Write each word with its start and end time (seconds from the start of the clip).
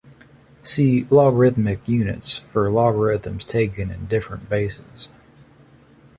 See 0.63 1.03
logarithmic 1.11 1.87
units 1.87 2.39
for 2.39 2.71
logarithms 2.71 3.45
taken 3.45 3.91
in 3.91 4.07
different 4.07 4.49
bases. 4.49 5.09